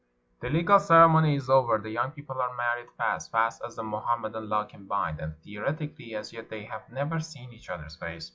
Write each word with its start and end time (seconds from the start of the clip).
The 0.39 0.49
legal 0.49 0.79
ceremony 0.79 1.35
is 1.35 1.47
over; 1.47 1.77
the 1.77 1.91
young 1.91 2.09
people 2.09 2.41
are 2.41 2.55
married 2.55 2.89
fast, 2.97 3.29
fast 3.31 3.61
as 3.63 3.75
the 3.75 3.83
Mohammedan 3.83 4.49
law 4.49 4.63
can 4.65 4.87
bind. 4.87 5.19
And, 5.19 5.37
theoretically, 5.43 6.15
as 6.15 6.33
yet 6.33 6.49
they 6.49 6.63
have 6.63 6.89
never 6.89 7.19
seen 7.19 7.53
each 7.53 7.69
other's 7.69 7.97
face. 7.97 8.27